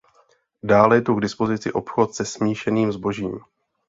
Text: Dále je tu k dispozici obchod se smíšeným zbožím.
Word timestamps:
Dále 0.63 0.97
je 0.97 1.01
tu 1.01 1.15
k 1.15 1.21
dispozici 1.21 1.73
obchod 1.73 2.15
se 2.15 2.25
smíšeným 2.25 2.91
zbožím. 2.91 3.39